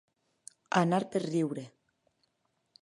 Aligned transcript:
Anar 0.81 1.01
per 1.15 1.21
riure. 1.27 1.67